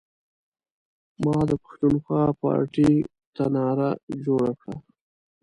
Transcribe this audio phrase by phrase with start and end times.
[1.23, 2.93] ما د پښتونخوا پارټۍ
[3.35, 3.89] ته نعره
[4.25, 4.75] جوړه کړه.